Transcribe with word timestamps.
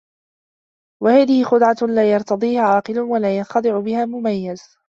وَهَذِهِ 1.03 1.43
خُدْعَةٌ 1.43 1.75
لَا 1.87 2.11
يَرْتَضِيهَا 2.11 2.61
عَاقِلٌ 2.61 2.99
وَلَا 2.99 3.37
يَنْخَدِعُ 3.37 3.79
بِهَا 3.79 4.05
مُمَيِّزٌ 4.05 4.61